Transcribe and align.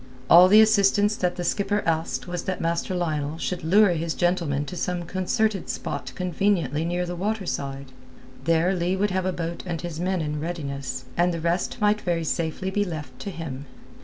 All 0.31 0.47
the 0.47 0.61
assistance 0.61 1.15
that 1.17 1.35
the 1.35 1.43
skipper 1.43 1.83
asked 1.85 2.27
was 2.27 2.45
that 2.45 2.59
Master 2.59 2.95
Lionel 2.95 3.37
should 3.37 3.63
lure 3.63 3.91
his 3.91 4.15
gentleman 4.15 4.65
to 4.65 4.75
some 4.75 5.03
concerted 5.03 5.69
spot 5.69 6.11
conveniently 6.15 6.83
near 6.83 7.05
the 7.05 7.15
waterside. 7.15 7.91
There 8.45 8.73
Leigh 8.73 8.95
would 8.95 9.11
have 9.11 9.27
a 9.27 9.31
boat 9.31 9.61
and 9.63 9.79
his 9.79 9.99
men 9.99 10.19
in 10.21 10.39
readiness, 10.39 11.05
and 11.15 11.31
the 11.31 11.39
rest 11.39 11.79
might 11.79 12.01
very 12.01 12.23
safely 12.23 12.71
be 12.71 12.83
left 12.83 13.19
to 13.19 13.29
him. 13.29 13.67